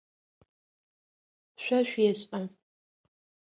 Шъо 1.63 1.79
шъуещэ. 1.89 2.39